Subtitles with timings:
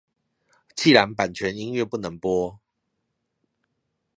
[0.75, 2.59] 既然版權音樂不能播